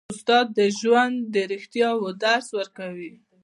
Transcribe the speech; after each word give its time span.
استاد 0.13 0.47
د 0.57 0.59
ژوند 0.79 1.15
د 1.33 1.35
رښتیاوو 1.53 2.07
درس 2.23 2.47
ورکوي. 2.59 3.13